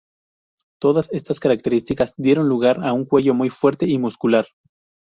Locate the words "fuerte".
3.51-3.85